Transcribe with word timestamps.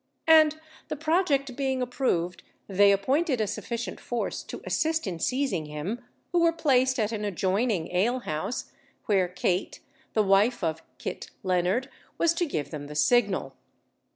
And 0.25 0.59
the 0.87 0.95
project 0.95 1.55
being 1.55 1.79
approved 1.79 2.41
they 2.67 2.91
appointed 2.91 3.39
a 3.39 3.45
sufficient 3.45 3.99
force 3.99 4.41
to 4.41 4.63
assist 4.65 5.05
in 5.05 5.19
seizing 5.19 5.67
him, 5.67 6.03
who 6.31 6.39
were 6.39 6.51
placed 6.51 6.97
at 6.97 7.11
an 7.11 7.23
adjoining 7.23 7.95
alehouse, 7.95 8.71
where 9.05 9.27
Kate, 9.27 9.79
the 10.13 10.23
wife 10.23 10.63
of 10.63 10.81
Kit 10.97 11.29
Leonard, 11.43 11.87
was 12.17 12.33
to 12.33 12.47
give 12.47 12.71
them 12.71 12.87
the 12.87 12.95
signal. 12.95 13.53